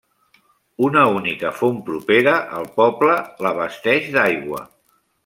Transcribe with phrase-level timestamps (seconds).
[0.85, 4.65] Una única font propera al poble l'abasteix d'aigua.